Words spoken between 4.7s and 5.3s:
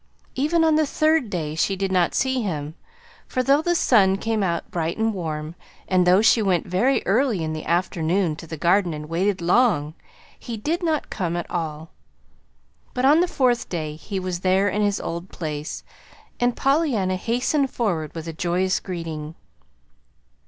bright and